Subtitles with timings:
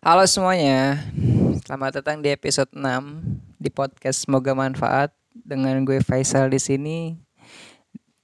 [0.00, 0.96] Halo semuanya,
[1.60, 2.80] selamat datang di episode 6
[3.60, 5.12] di podcast Semoga Manfaat.
[5.28, 7.20] Dengan gue Faisal di sini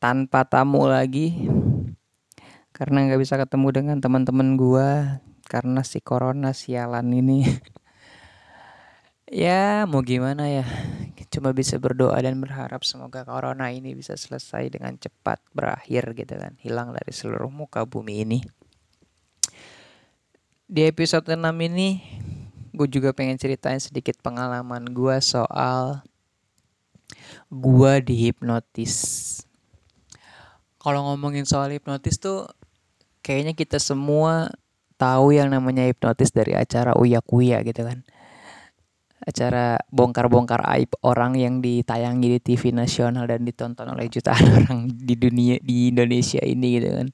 [0.01, 1.37] tanpa tamu lagi.
[2.73, 5.21] Karena nggak bisa ketemu dengan teman-teman gue
[5.53, 7.45] karena si corona sialan ini.
[9.29, 10.65] ya mau gimana ya,
[11.29, 16.57] cuma bisa berdoa dan berharap semoga corona ini bisa selesai dengan cepat berakhir gitu kan,
[16.57, 18.41] hilang dari seluruh muka bumi ini.
[20.67, 22.03] Di episode 6 ini
[22.75, 26.03] gue juga pengen ceritain sedikit pengalaman gue soal
[27.47, 28.95] gue dihipnotis.
[30.83, 32.51] Kalau ngomongin soal hipnotis tuh
[33.23, 34.51] kayaknya kita semua
[34.99, 38.03] tahu yang namanya hipnotis dari acara Uya Kuya gitu kan.
[39.23, 45.15] Acara bongkar-bongkar aib orang yang ditayangi di TV nasional dan ditonton oleh jutaan orang di
[45.15, 47.09] dunia di Indonesia ini gitu kan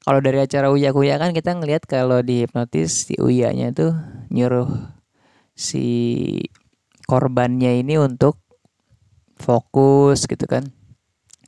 [0.00, 3.92] kalau dari acara Uya Kuya kan kita ngelihat kalau di hipnotis si Uyanya tuh
[4.32, 4.68] nyuruh
[5.52, 5.84] si
[7.04, 8.40] korbannya ini untuk
[9.36, 10.72] fokus gitu kan.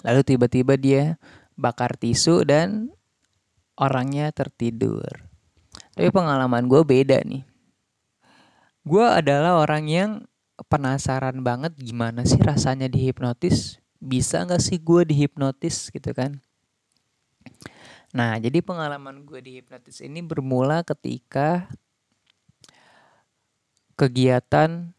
[0.04, 1.16] Lalu tiba-tiba dia
[1.54, 2.92] bakar tisu dan
[3.78, 5.28] orangnya tertidur.
[5.96, 7.44] Tapi pengalaman gue beda nih.
[8.82, 10.10] Gue adalah orang yang
[10.66, 13.78] penasaran banget gimana sih rasanya dihipnotis.
[14.02, 16.42] Bisa gak sih gue dihipnotis gitu kan.
[18.12, 21.72] Nah, jadi pengalaman gue di hipnotis ini bermula ketika
[23.96, 24.92] kegiatan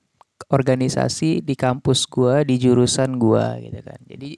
[0.50, 4.00] organisasi di kampus gue, di jurusan gue gitu kan.
[4.10, 4.32] Jadi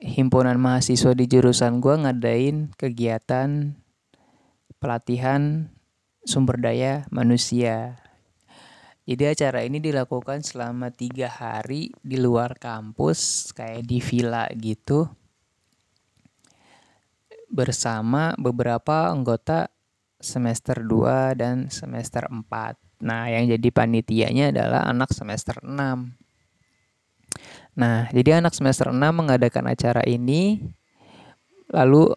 [0.00, 3.76] himpunan mahasiswa di jurusan gue ngadain kegiatan
[4.80, 5.68] pelatihan
[6.24, 8.00] sumber daya manusia.
[9.04, 15.25] Jadi acara ini dilakukan selama tiga hari di luar kampus, kayak di villa gitu
[17.50, 19.70] bersama beberapa anggota
[20.18, 23.04] semester 2 dan semester 4.
[23.04, 25.70] Nah, yang jadi panitianya adalah anak semester 6.
[27.76, 30.64] Nah, jadi anak semester 6 mengadakan acara ini
[31.68, 32.14] lalu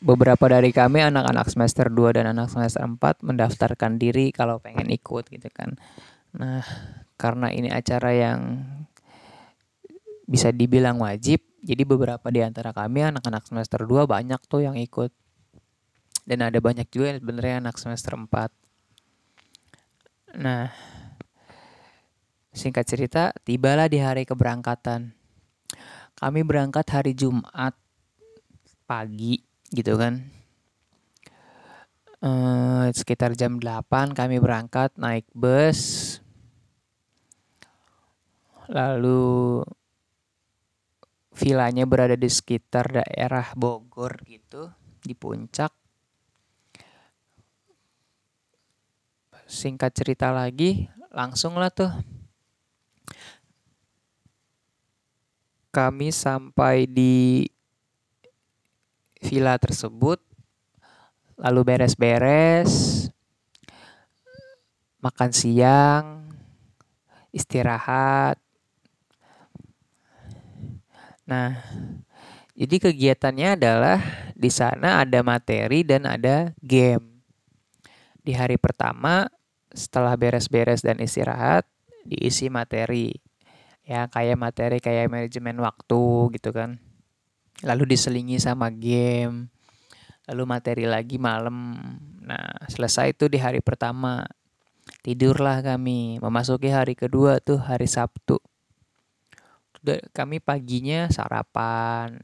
[0.00, 5.28] beberapa dari kami anak-anak semester 2 dan anak semester 4 mendaftarkan diri kalau pengen ikut
[5.28, 5.76] gitu kan.
[6.36, 6.64] Nah,
[7.16, 8.40] karena ini acara yang
[10.24, 15.12] bisa dibilang wajib, jadi beberapa di antara kami anak-anak semester 2 banyak tuh yang ikut.
[16.24, 18.48] Dan ada banyak juga yang sebenarnya anak semester 4.
[20.40, 20.72] Nah,
[22.54, 25.12] singkat cerita, tibalah di hari keberangkatan.
[26.16, 27.76] Kami berangkat hari Jumat
[28.88, 29.40] pagi
[29.72, 30.24] gitu kan.
[32.20, 36.20] Uh, sekitar jam 8 kami berangkat naik bus.
[38.68, 39.64] Lalu
[41.40, 44.68] vilanya berada di sekitar daerah Bogor gitu,
[45.00, 45.72] di puncak.
[49.48, 51.90] Singkat cerita lagi, langsung lah tuh
[55.72, 57.46] kami sampai di
[59.22, 60.20] villa tersebut,
[61.40, 63.06] lalu beres-beres,
[65.00, 66.26] makan siang,
[67.32, 68.36] istirahat,
[71.30, 71.62] Nah,
[72.58, 74.02] jadi kegiatannya adalah
[74.34, 77.22] di sana ada materi dan ada game.
[78.18, 79.30] Di hari pertama
[79.70, 81.70] setelah beres-beres dan istirahat
[82.02, 83.14] diisi materi.
[83.86, 86.82] Ya, kayak materi kayak manajemen waktu gitu kan.
[87.62, 89.54] Lalu diselingi sama game.
[90.26, 91.78] Lalu materi lagi malam.
[92.26, 94.26] Nah, selesai itu di hari pertama.
[95.06, 96.18] Tidurlah kami.
[96.18, 98.42] Memasuki hari kedua tuh hari Sabtu
[100.12, 102.20] kami paginya sarapan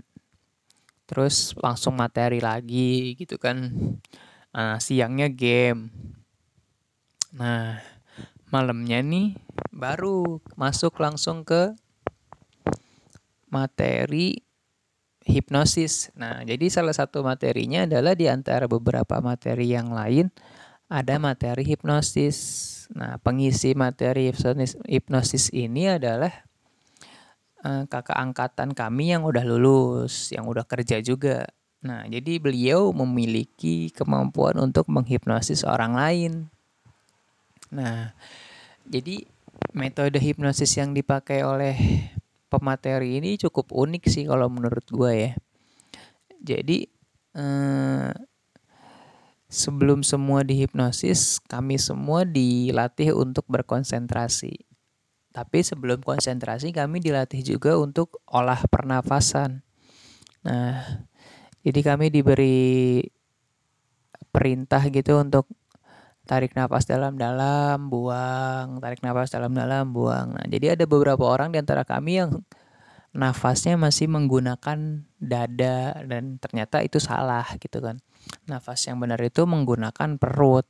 [1.06, 3.72] terus langsung materi lagi gitu kan
[4.50, 5.88] nah, siangnya game
[7.36, 7.78] nah
[8.50, 9.36] malamnya nih
[9.74, 11.74] baru masuk langsung ke
[13.50, 14.46] materi
[15.26, 16.14] hipnosis.
[16.14, 20.30] Nah, jadi salah satu materinya adalah di antara beberapa materi yang lain
[20.86, 22.38] ada materi hipnosis.
[22.94, 24.30] Nah, pengisi materi
[24.86, 26.45] hipnosis ini adalah
[27.62, 31.46] uh, kakak angkatan kami yang udah lulus, yang udah kerja juga.
[31.86, 36.32] Nah, jadi beliau memiliki kemampuan untuk menghipnosis orang lain.
[37.70, 38.16] Nah,
[38.88, 39.22] jadi
[39.72, 41.76] metode hipnosis yang dipakai oleh
[42.46, 45.32] pemateri ini cukup unik sih kalau menurut gue ya.
[46.42, 46.86] Jadi
[47.34, 48.10] eh,
[49.50, 54.66] sebelum semua dihipnosis, kami semua dilatih untuk berkonsentrasi.
[55.36, 59.60] Tapi sebelum konsentrasi kami dilatih juga untuk olah pernafasan.
[60.48, 61.04] Nah,
[61.60, 63.04] jadi kami diberi
[64.32, 65.44] perintah gitu untuk
[66.24, 70.40] tarik nafas dalam-dalam, buang, tarik nafas dalam-dalam, buang.
[70.40, 72.40] Nah, jadi ada beberapa orang di antara kami yang
[73.12, 78.00] nafasnya masih menggunakan dada dan ternyata itu salah gitu kan.
[78.48, 80.64] Nafas yang benar itu menggunakan perut.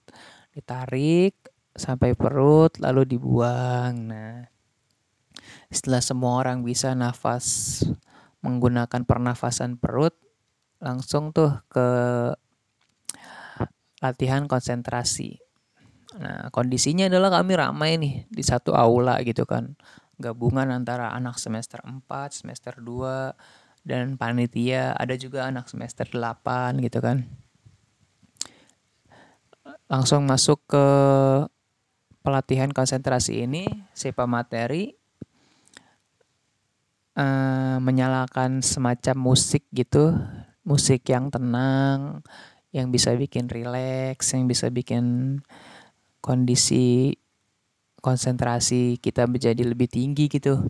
[0.51, 1.39] Ditarik
[1.71, 3.95] sampai perut lalu dibuang.
[4.11, 4.56] Nah,
[5.69, 7.81] setelah semua orang bisa nafas
[8.45, 10.15] menggunakan pernafasan perut,
[10.79, 11.89] langsung tuh ke
[14.05, 15.41] latihan konsentrasi.
[16.17, 19.77] Nah, kondisinya adalah kami ramai nih di satu aula gitu kan.
[20.17, 23.37] Gabungan antara anak semester 4, semester 2,
[23.85, 24.97] dan panitia.
[24.97, 27.29] Ada juga anak semester 8 gitu kan.
[29.87, 30.87] Langsung masuk ke
[32.25, 34.97] pelatihan konsentrasi ini, siapa materi,
[37.17, 40.15] uh, menyalakan semacam musik gitu,
[40.63, 42.21] musik yang tenang,
[42.71, 45.41] yang bisa bikin rileks, yang bisa bikin
[46.21, 47.17] kondisi
[48.05, 50.63] konsentrasi kita menjadi lebih tinggi gitu.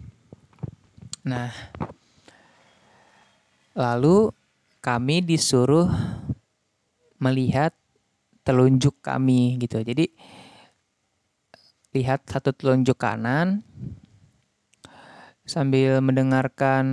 [1.26, 1.50] Nah,
[3.74, 4.30] lalu
[4.78, 5.90] kami disuruh
[7.18, 7.74] melihat
[8.46, 9.82] telunjuk kami gitu.
[9.82, 10.14] Jadi
[11.96, 13.66] lihat satu telunjuk kanan,
[15.46, 16.84] sambil mendengarkan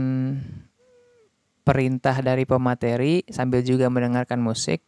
[1.65, 4.85] perintah dari pemateri sambil juga mendengarkan musik,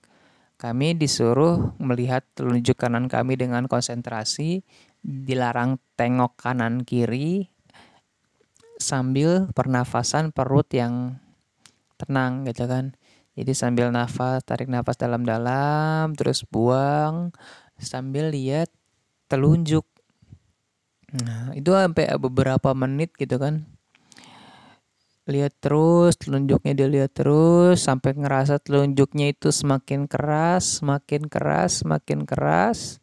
[0.56, 4.64] kami disuruh melihat telunjuk kanan kami dengan konsentrasi,
[5.04, 7.52] dilarang tengok kanan kiri
[8.78, 11.20] sambil pernafasan perut yang
[11.98, 12.94] tenang gitu kan.
[13.36, 17.36] Jadi sambil nafas, tarik nafas dalam-dalam, terus buang
[17.76, 18.72] sambil lihat
[19.28, 19.84] telunjuk
[21.16, 23.64] Nah, itu sampai beberapa menit gitu kan.
[25.26, 33.02] Lihat terus, telunjuknya dilihat terus sampai ngerasa telunjuknya itu semakin keras, semakin keras, semakin keras.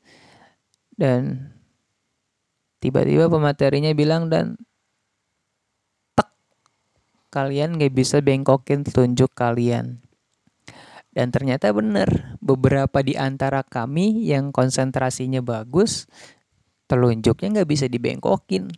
[0.94, 1.50] Dan
[2.78, 4.54] tiba-tiba pematerinya bilang dan
[6.14, 6.30] tek
[7.34, 9.98] kalian gak bisa bengkokin telunjuk kalian.
[11.12, 16.08] Dan ternyata benar, beberapa di antara kami yang konsentrasinya bagus
[16.92, 18.68] telunjuknya nggak bisa dibengkokin.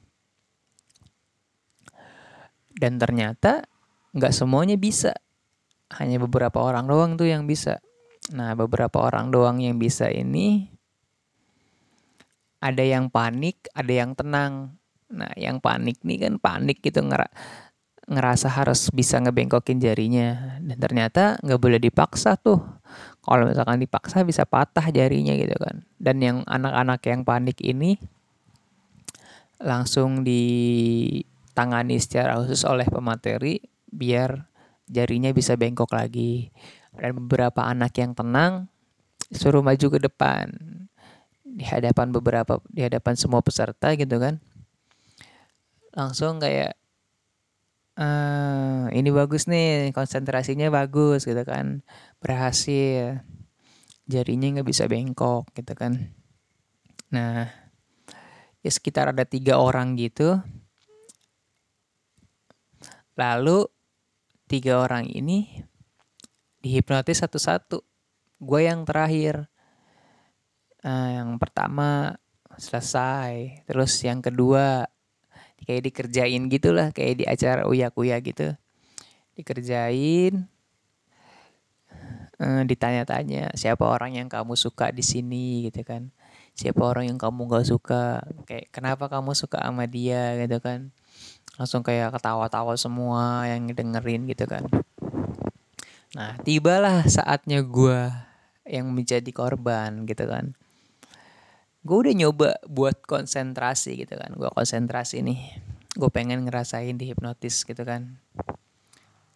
[2.79, 3.67] Dan ternyata
[4.15, 5.11] nggak semuanya bisa.
[5.99, 7.83] Hanya beberapa orang doang tuh yang bisa.
[8.31, 10.71] Nah, beberapa orang doang yang bisa ini
[12.63, 14.79] ada yang panik, ada yang tenang.
[15.11, 17.27] Nah, yang panik nih kan panik gitu ngera
[18.05, 22.61] ngerasa harus bisa ngebengkokin jarinya dan ternyata nggak boleh dipaksa tuh
[23.25, 25.83] kalau misalkan dipaksa bisa patah jarinya gitu kan.
[25.97, 27.97] Dan yang anak-anak yang panik ini
[29.63, 34.45] langsung ditangani secara khusus oleh pemateri biar
[34.87, 36.53] jarinya bisa bengkok lagi.
[36.95, 38.71] Dan beberapa anak yang tenang
[39.33, 40.53] suruh maju ke depan.
[41.43, 44.39] Di hadapan beberapa di hadapan semua peserta gitu kan.
[45.95, 46.75] Langsung kayak
[47.99, 51.83] uh, ini bagus nih konsentrasinya bagus gitu kan.
[52.19, 53.23] Berhasil.
[54.05, 56.13] Jarinya nggak bisa bengkok gitu kan.
[57.15, 57.49] Nah
[58.61, 60.41] ya sekitar ada tiga orang gitu.
[63.15, 63.71] Lalu
[64.51, 65.63] tiga orang ini
[66.61, 67.81] dihipnotis satu-satu.
[68.43, 69.49] Gue yang terakhir.
[70.85, 72.21] Uh, yang pertama
[72.61, 73.65] selesai.
[73.65, 74.85] Terus yang kedua
[75.65, 78.55] kayak dikerjain gitulah kayak di acara uya kuya gitu.
[79.35, 80.47] Dikerjain
[82.41, 85.69] uh, ditanya-tanya siapa orang yang kamu suka di sini?
[85.69, 86.13] gitu kan.
[86.55, 88.23] Siapa orang yang kamu gak suka?
[88.47, 90.39] Kayak kenapa kamu suka sama dia?
[90.39, 90.95] gitu kan.
[91.59, 94.63] Langsung kayak ketawa-tawa semua yang dengerin gitu kan.
[96.15, 98.07] Nah tibalah saatnya gue
[98.65, 100.57] yang menjadi korban gitu kan
[101.85, 104.33] gue udah nyoba buat konsentrasi gitu kan.
[104.33, 105.41] Gue konsentrasi nih.
[105.95, 108.17] Gue pengen ngerasain dihipnotis gitu kan.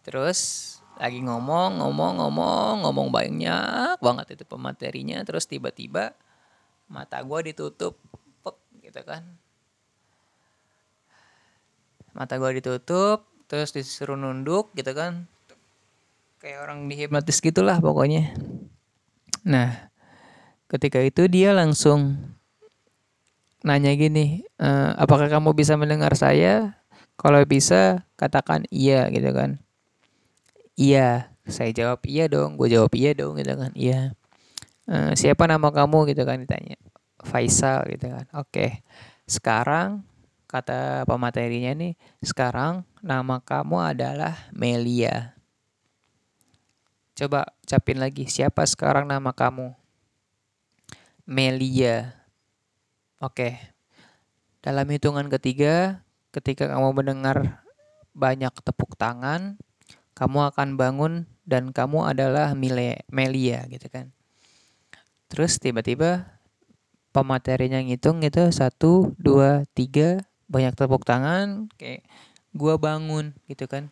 [0.01, 5.21] Terus lagi ngomong ngomong ngomong ngomong banyak banget itu pematerinya.
[5.21, 6.17] Terus tiba-tiba
[6.89, 8.01] mata gue ditutup
[8.41, 9.21] pek gitu kan.
[12.17, 15.29] Mata gue ditutup terus disuruh nunduk gitu kan.
[16.41, 18.33] Kayak orang dihipnotis gitulah pokoknya.
[19.45, 19.93] Nah
[20.65, 22.17] ketika itu dia langsung
[23.63, 26.79] nanya gini, e, apakah kamu bisa mendengar saya?
[27.19, 29.59] Kalau bisa, katakan iya gitu kan.
[30.79, 33.71] Iya, saya jawab iya dong, gue jawab iya dong gitu kan.
[33.75, 34.15] Iya.
[34.87, 36.79] E, siapa nama kamu gitu kan ditanya.
[37.19, 38.25] Faisal gitu kan.
[38.39, 38.79] Oke.
[39.27, 40.07] Sekarang
[40.49, 45.37] kata pematerinya nih, sekarang nama kamu adalah Melia.
[47.13, 49.75] Coba capin lagi, siapa sekarang nama kamu?
[51.27, 52.18] Melia.
[53.19, 53.59] Oke.
[54.63, 57.63] Dalam hitungan ketiga, ketika kamu mendengar
[58.15, 59.59] banyak tepuk tangan,
[60.15, 64.11] kamu akan bangun dan kamu adalah Melia gitu kan.
[65.27, 66.39] Terus tiba-tiba
[67.09, 72.05] pematerinya ngitung gitu satu dua tiga banyak tepuk tangan kayak
[72.53, 73.89] gua bangun gitu kan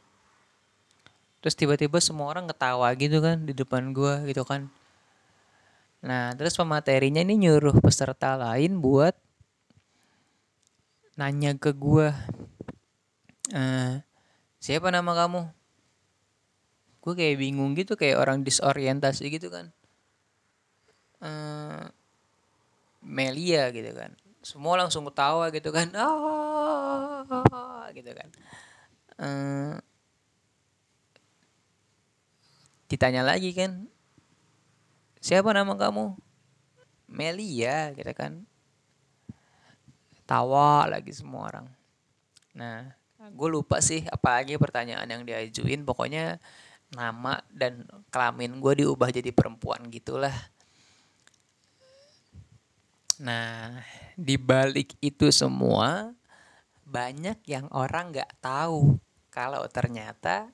[1.42, 4.70] terus tiba-tiba semua orang ketawa gitu kan di depan gua gitu kan
[5.98, 9.18] nah terus pematerinya ini nyuruh peserta lain buat
[11.18, 12.14] nanya ke gua
[13.52, 13.64] e,
[14.60, 15.42] siapa nama kamu?
[17.00, 19.72] Gue kayak bingung gitu kayak orang disorientasi gitu kan.
[21.24, 21.88] Uh,
[23.00, 24.12] Melia gitu kan.
[24.44, 25.88] Semua langsung ketawa gitu kan.
[27.88, 28.30] Ah gitu kan.
[29.16, 29.76] Uh,
[32.92, 33.88] ditanya lagi kan
[35.28, 36.16] siapa nama kamu?
[37.12, 38.48] Melia gitu kan.
[40.24, 41.68] Tawa lagi semua orang.
[42.56, 45.84] Nah gue lupa sih apalagi pertanyaan yang diajuin.
[45.84, 46.40] Pokoknya
[46.96, 50.32] nama dan kelamin gue diubah jadi perempuan gitulah.
[53.18, 53.82] Nah,
[54.14, 56.14] di balik itu semua
[56.86, 58.96] banyak yang orang nggak tahu
[59.34, 60.54] kalau ternyata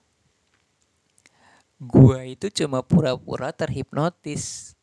[1.83, 4.73] gua itu cuma pura-pura terhipnotis.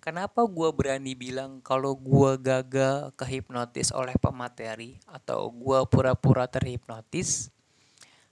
[0.00, 7.48] Kenapa gua berani bilang kalau gua gagal kehipnotis oleh pemateri atau gua pura-pura terhipnotis?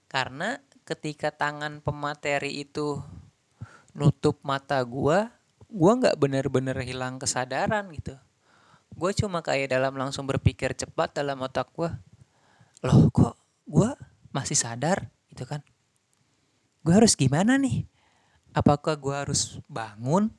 [0.09, 3.01] Karena ketika tangan pemateri itu
[3.97, 5.33] nutup mata gua,
[5.69, 8.17] gue nggak bener-bener hilang kesadaran gitu
[8.99, 11.91] gue cuma kayak dalam langsung berpikir cepat dalam otak gue
[12.83, 13.37] loh kok
[13.69, 13.91] gue
[14.33, 15.61] masih sadar gitu kan
[16.83, 17.85] gue harus gimana nih?
[18.55, 20.33] Apakah gue harus bangun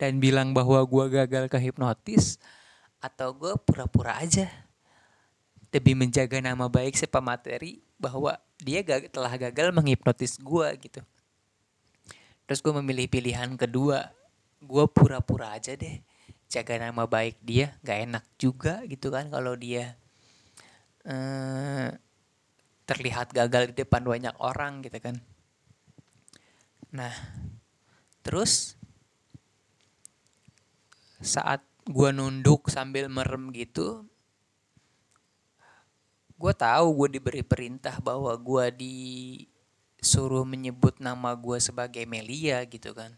[0.00, 2.40] dan bilang bahwa gue gagal ke hipnotis
[3.02, 4.48] atau gue pura-pura aja?
[5.70, 11.00] Demi menjaga nama baik si pemateri bahwa dia gag telah gagal menghipnotis gue gitu.
[12.48, 14.10] Terus gue memilih pilihan kedua.
[14.58, 16.02] Gue pura-pura aja deh.
[16.50, 19.94] Jaga nama baik dia gak enak juga gitu kan kalau dia
[21.06, 21.94] uh,
[22.90, 25.22] terlihat gagal di depan banyak orang gitu kan
[26.90, 27.14] nah
[28.20, 28.74] terus
[31.22, 34.06] saat gue nunduk sambil merem gitu
[36.40, 43.12] gue tahu gue diberi perintah bahwa gue disuruh menyebut nama gue sebagai Melia gitu kan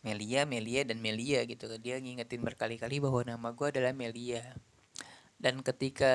[0.00, 1.68] Melia, Melia dan Melia gitu.
[1.76, 4.56] Dia ngingetin berkali-kali bahwa nama gue adalah Melia.
[5.36, 6.12] Dan ketika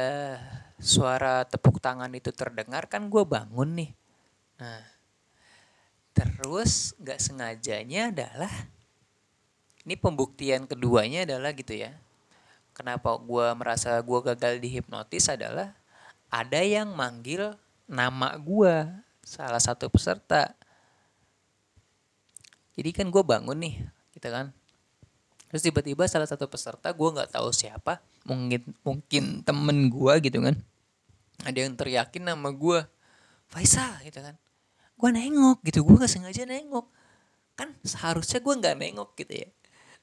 [0.82, 3.92] suara tepuk tangan itu terdengar kan gue bangun nih.
[4.58, 4.82] Nah,
[6.16, 8.54] terus nggak sengajanya adalah
[9.84, 11.94] ini pembuktian keduanya adalah gitu ya.
[12.72, 15.76] Kenapa gue merasa gue gagal dihipnotis adalah
[16.32, 17.54] ada yang manggil
[17.86, 18.74] nama gue
[19.22, 20.56] salah satu peserta.
[22.76, 23.76] Jadi kan gue bangun nih
[24.16, 24.50] gitu kan.
[25.52, 30.56] Terus tiba-tiba salah satu peserta gue nggak tahu siapa mungkin mungkin temen gue gitu kan.
[31.46, 32.80] Ada yang teriakin nama gue
[33.46, 34.36] Faisal gitu kan
[34.96, 36.88] gue nengok gitu gue nggak sengaja nengok.
[37.56, 39.50] Kan seharusnya gue nggak nengok gitu ya.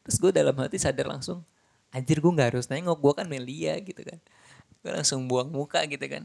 [0.05, 1.45] Terus gue dalam hati sadar langsung
[1.93, 4.19] anjir gue nggak harus nengok gue kan Melia gitu kan.
[4.83, 6.25] Gue langsung buang muka gitu kan.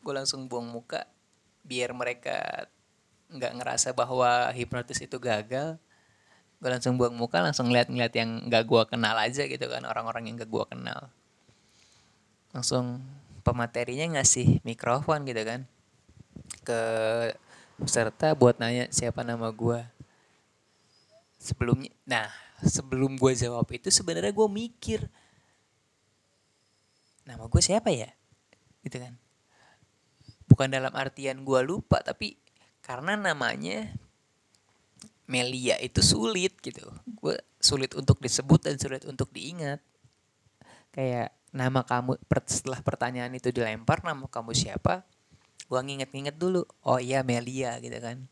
[0.00, 1.04] Gue langsung buang muka
[1.64, 2.68] biar mereka
[3.30, 5.76] nggak ngerasa bahwa hipnotis itu gagal.
[6.60, 10.36] Gue langsung buang muka langsung ngeliat-ngeliat yang nggak gue kenal aja gitu kan orang-orang yang
[10.40, 11.08] gak gue kenal.
[12.52, 13.00] Langsung
[13.40, 15.64] pematerinya ngasih mikrofon gitu kan
[16.64, 16.80] ke
[17.80, 19.80] peserta buat nanya siapa nama gue
[21.40, 22.28] sebelumnya nah
[22.60, 25.08] sebelum gue jawab itu sebenarnya gue mikir
[27.30, 28.10] nama gue siapa ya?
[28.82, 29.14] Gitu kan.
[30.50, 32.34] Bukan dalam artian gue lupa tapi
[32.82, 33.86] karena namanya
[35.30, 36.82] Melia itu sulit gitu.
[37.06, 39.78] Gue sulit untuk disebut dan sulit untuk diingat.
[40.90, 42.18] Kayak nama kamu
[42.50, 45.06] setelah pertanyaan itu dilempar nama kamu siapa
[45.70, 48.26] gue nginget-nginget dulu oh iya Melia gitu kan.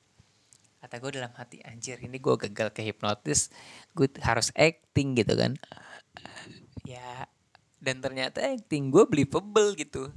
[0.83, 3.55] Kata gue dalam hati anjir ini gue gagal ke hipnotis
[3.95, 5.55] gue harus acting gitu kan.
[6.83, 7.31] Ya
[7.79, 10.11] dan ternyata acting gue believable gitu.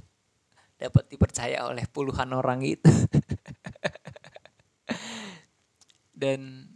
[0.82, 2.90] Dapat dipercaya oleh puluhan orang itu.
[6.22, 6.66] Dan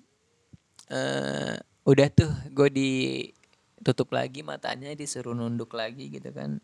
[0.90, 1.54] uh,
[1.86, 6.58] udah tuh gue ditutup lagi matanya disuruh nunduk lagi gitu kan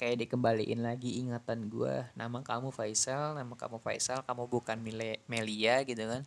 [0.00, 5.84] kayak dikembaliin lagi ingatan gue nama kamu Faisal nama kamu Faisal kamu bukan Mile Melia
[5.84, 6.24] gitu kan.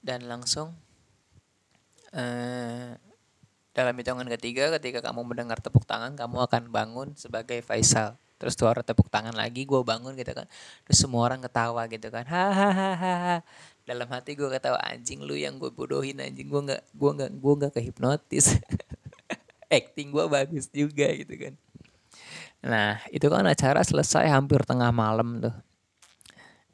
[0.00, 0.72] Dan langsung
[2.16, 2.88] uh,
[3.76, 8.16] dalam hitungan ketiga ketika kamu mendengar tepuk tangan kamu akan bangun sebagai Faisal.
[8.40, 10.48] Terus suara tepuk tangan lagi gue bangun gitu kan.
[10.88, 12.24] Terus semua orang ketawa gitu kan.
[12.24, 13.44] Hahaha
[13.84, 16.48] dalam hati gue ketawa anjing lu yang gue bodohin anjing.
[16.48, 18.56] Gue nggak gue nggak gue nggak kehipnotis.
[19.76, 21.54] Acting gue bagus juga gitu kan
[22.64, 25.54] nah itu kan acara selesai hampir tengah malam tuh.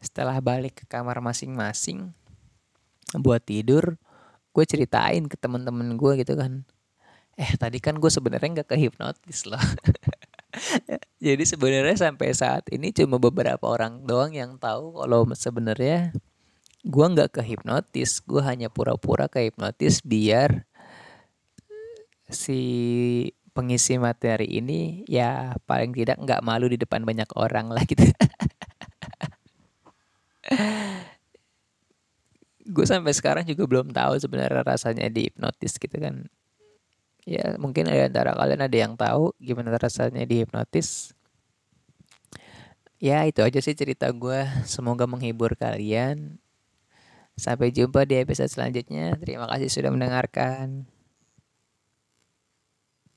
[0.00, 2.14] Setelah balik ke kamar masing-masing
[3.18, 3.98] buat tidur
[4.50, 6.62] gue ceritain ke temen-temen gue gitu kan.
[7.38, 9.60] Eh tadi kan gue sebenarnya nggak kehipnotis loh.
[11.26, 16.10] Jadi sebenarnya sampai saat ini cuma beberapa orang doang yang tahu kalau sebenarnya
[16.82, 18.20] gue nggak kehipnotis.
[18.26, 20.66] Gue hanya pura-pura kehipnotis biar
[22.30, 22.62] si
[23.50, 28.02] pengisi materi ini ya paling tidak nggak malu di depan banyak orang lah gitu.
[32.70, 36.30] Gue sampai sekarang juga belum tahu sebenarnya rasanya dihipnotis gitu kan.
[37.26, 41.12] Ya mungkin ada antara kalian ada yang tahu gimana rasanya dihipnotis.
[43.00, 46.38] Ya itu aja sih cerita gue semoga menghibur kalian.
[47.34, 49.16] Sampai jumpa di episode selanjutnya.
[49.16, 50.84] Terima kasih sudah mendengarkan